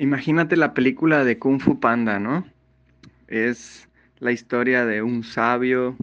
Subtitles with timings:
[0.00, 2.46] Imagínate la película de Kung Fu Panda, ¿no?
[3.28, 3.86] Es
[4.18, 5.94] la historia de un sabio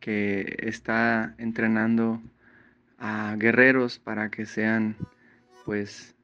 [0.00, 2.20] que está entrenando
[2.98, 4.96] a guerreros para que sean,
[5.64, 6.16] pues,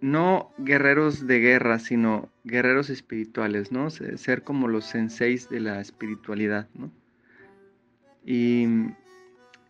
[0.00, 3.90] no guerreros de guerra, sino guerreros espirituales, ¿no?
[3.90, 6.90] Ser como los senseis de la espiritualidad, ¿no?
[8.24, 8.66] Y,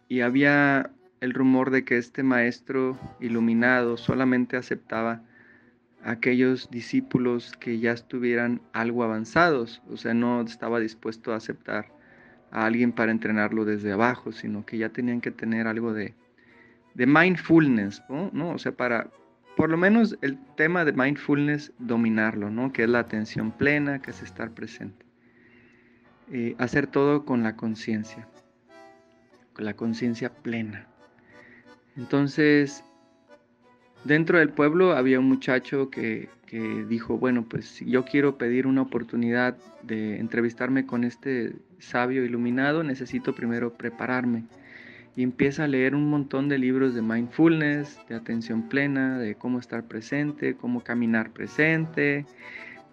[0.09, 5.25] y había el rumor de que este maestro iluminado solamente aceptaba
[6.03, 11.93] aquellos discípulos que ya estuvieran algo avanzados, o sea, no estaba dispuesto a aceptar
[12.51, 16.15] a alguien para entrenarlo desde abajo, sino que ya tenían que tener algo de,
[16.95, 18.51] de mindfulness, ¿no?
[18.51, 19.11] O sea, para,
[19.57, 22.73] por lo menos el tema de mindfulness, dominarlo, ¿no?
[22.73, 25.05] Que es la atención plena, que es estar presente.
[26.31, 28.29] Eh, hacer todo con la conciencia,
[29.55, 30.87] con la conciencia plena.
[31.97, 32.85] Entonces,
[34.05, 38.83] dentro del pueblo había un muchacho que, que, dijo, bueno, pues yo quiero pedir una
[38.83, 44.45] oportunidad de entrevistarme con este sabio iluminado, necesito primero prepararme
[45.19, 49.59] y empieza a leer un montón de libros de mindfulness, de atención plena, de cómo
[49.59, 52.25] estar presente, cómo caminar presente,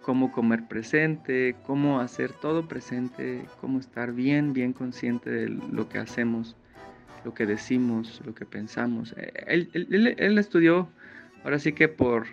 [0.02, 5.98] cómo comer presente, cómo hacer todo presente, cómo estar bien, bien consciente de lo que
[5.98, 6.56] hacemos,
[7.26, 9.12] lo que decimos, lo que pensamos.
[9.48, 10.88] Él, él, estudió,
[11.42, 12.28] ahora sí que por,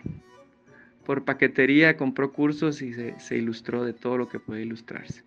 [1.03, 5.23] por paquetería, compró cursos y se, se ilustró de todo lo que puede ilustrarse.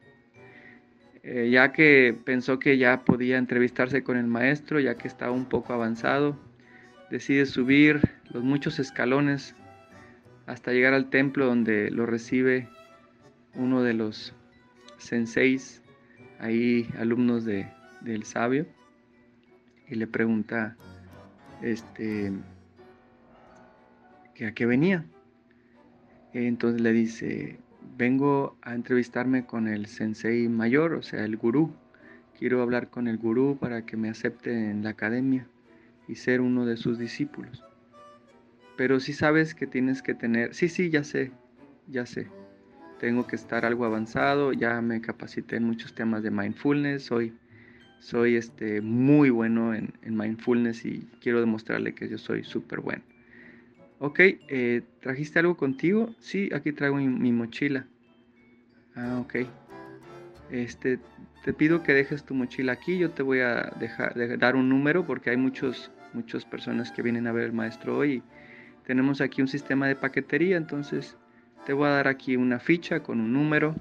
[1.24, 5.46] Eh, ya que pensó que ya podía entrevistarse con el maestro, ya que estaba un
[5.46, 6.38] poco avanzado,
[7.10, 9.56] decide subir los muchos escalones
[10.46, 12.68] hasta llegar al templo donde lo recibe
[13.54, 14.32] uno de los
[14.98, 15.82] senseis,
[16.38, 17.68] ahí alumnos de,
[18.02, 18.64] del sabio,
[19.88, 20.76] y le pregunta
[21.62, 22.32] este,
[24.34, 25.04] que a qué venía.
[26.32, 27.58] Entonces le dice,
[27.96, 31.72] vengo a entrevistarme con el sensei mayor, o sea, el gurú.
[32.38, 35.46] Quiero hablar con el gurú para que me acepte en la academia
[36.06, 37.64] y ser uno de sus discípulos.
[38.76, 41.32] Pero si sabes que tienes que tener, sí, sí, ya sé,
[41.88, 42.28] ya sé.
[43.00, 47.32] Tengo que estar algo avanzado, ya me capacité en muchos temas de mindfulness, soy,
[48.00, 53.02] soy este, muy bueno en, mindfulness y quiero demostrarle que yo soy súper bueno.
[53.98, 56.14] Ok, eh, ¿trajiste algo contigo?
[56.20, 57.86] Sí, aquí traigo mi, mochila.
[58.94, 59.46] Ah, ok.
[60.50, 60.98] Este,
[61.44, 62.98] te pido que dejes tu mochila aquí.
[62.98, 67.26] Yo te voy a dejar, dar un número porque hay muchos, muchas personas que vienen
[67.26, 68.22] a ver al maestro hoy.
[68.86, 71.16] Tenemos aquí un sistema de paquetería, entonces
[71.64, 73.74] te voy a dar aquí una ficha con un número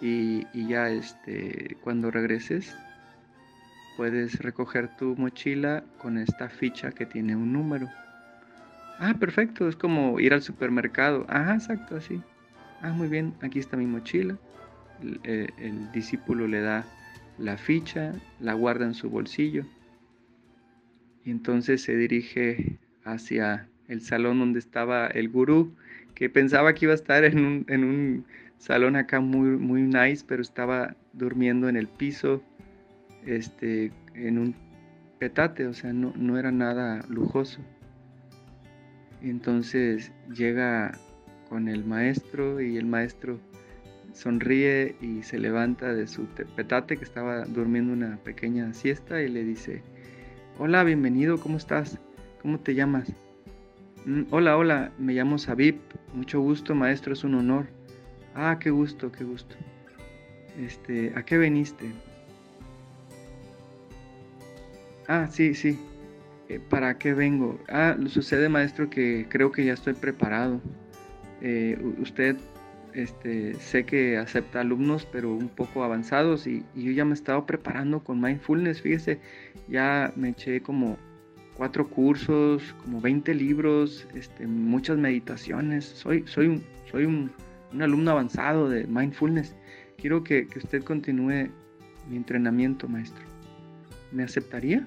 [0.00, 2.76] y, y ya este, cuando regreses
[3.96, 7.88] puedes recoger tu mochila con esta ficha que tiene un número.
[8.98, 11.26] Ah, perfecto, es como ir al supermercado.
[11.28, 12.20] Ah, exacto, así.
[12.80, 14.36] Ah, muy bien, aquí está mi mochila.
[15.24, 16.84] El, discípulo le da
[17.38, 19.64] la ficha, la guarda en su bolsillo
[21.24, 25.74] y entonces se dirige hacia el salón donde estaba el gurú,
[26.14, 28.24] que pensaba que iba a estar en un, en un
[28.58, 32.42] salón acá muy, muy nice, pero estaba durmiendo en el piso,
[33.26, 34.54] este, en un
[35.18, 37.60] petate, o sea, no, no era nada lujoso.
[39.20, 40.92] Entonces llega
[41.48, 43.38] con el maestro y el maestro
[44.12, 49.44] sonríe y se levanta de su petate que estaba durmiendo una pequeña siesta y le
[49.44, 49.82] dice,
[50.58, 51.98] hola, bienvenido, ¿cómo estás?
[52.40, 53.12] ¿Cómo te llamas?
[54.04, 55.76] Mm, hola, hola, me llamo Sabib,
[56.14, 57.66] mucho gusto, maestro, es un honor.
[58.34, 59.54] Ah, qué gusto, qué gusto.
[60.58, 61.92] Este, ¿a qué veniste?
[65.14, 65.78] Ah, sí, sí,
[66.48, 67.60] eh, ¿Para qué vengo?
[67.68, 70.58] Ah, sucede maestro que creo que ya estoy preparado.
[71.42, 72.38] Eh, usted
[72.94, 77.44] este, sé que acepta alumnos, pero un poco avanzados y, yo ya me he estado
[77.44, 78.80] preparando con mindfulness.
[78.80, 79.20] Fíjese,
[79.68, 80.96] ya me eché como
[81.58, 85.84] cuatro cursos, como 20 libros, este, muchas meditaciones.
[85.84, 87.30] Soy, soy, un, soy un,
[87.82, 89.54] alumno avanzado de mindfulness.
[89.98, 91.50] Quiero que, que usted continúe
[92.08, 93.22] mi entrenamiento, maestro.
[94.10, 94.86] ¿Me aceptaría?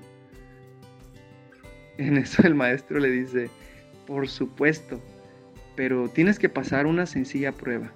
[1.98, 3.50] En eso el maestro le dice,
[4.06, 5.02] por supuesto,
[5.76, 7.92] pero tienes que pasar una sencilla prueba.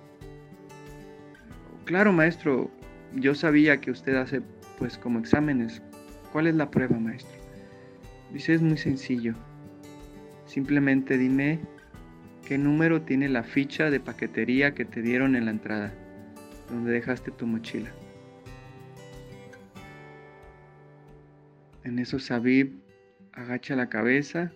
[1.86, 2.70] Claro, maestro,
[3.16, 4.42] yo sabía que usted hace
[4.78, 5.82] pues como exámenes.
[6.32, 7.38] ¿Cuál es la prueba, maestro?
[8.32, 9.34] Dice, es muy sencillo.
[10.46, 11.60] Simplemente dime
[12.48, 15.94] qué número tiene la ficha de paquetería que te dieron en la entrada,
[16.70, 17.92] donde dejaste tu mochila.
[21.84, 22.89] En eso Sabib
[23.34, 24.52] agacha la cabeza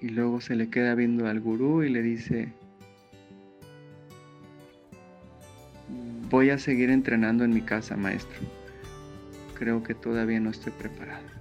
[0.00, 2.52] Y luego se le queda viendo al gurú y le dice,
[6.30, 8.38] voy a seguir entrenando en mi casa, maestro.
[9.58, 11.39] Creo que todavía no estoy preparado.